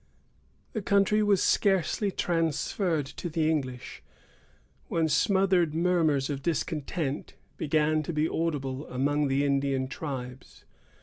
The 0.73 0.81
country 0.81 1.21
was 1.21 1.43
scarcely 1.43 2.09
transferred 2.09 3.05
to 3.05 3.29
the 3.29 3.47
English, 3.51 4.01
when 4.87 5.07
smothered 5.07 5.75
murmurs 5.75 6.27
of 6.27 6.41
discontent 6.41 7.35
began 7.55 8.01
to 8.01 8.11
be 8.11 8.27
audible 8.27 8.87
among 8.87 9.27
the 9.27 9.45
Indian 9.45 9.87
tribes. 9.87 10.65